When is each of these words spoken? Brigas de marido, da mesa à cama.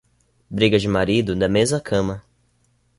Brigas 0.49 0.81
de 0.81 0.87
marido, 0.87 1.35
da 1.35 1.47
mesa 1.47 1.77
à 1.77 1.79
cama. 1.79 2.23